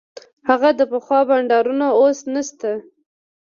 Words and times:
هغه 0.49 0.69
د 0.79 0.81
پخوا 0.91 1.19
بانډارونه 1.27 1.87
اوس 1.99 2.19
نسته. 2.33 2.71